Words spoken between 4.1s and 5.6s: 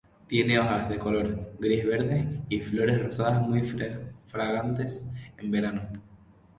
fragantes en